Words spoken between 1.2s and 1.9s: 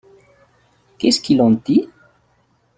qu’il en dit?